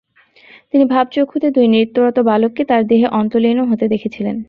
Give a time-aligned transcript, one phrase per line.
[0.71, 4.35] তিনি ভাবচক্ষুতে দুই নৃত্যরত বালককে তার দেহে অন্তলীন হতে দেখেছিলেন।